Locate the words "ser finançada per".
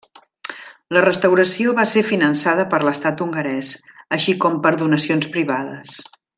1.91-2.81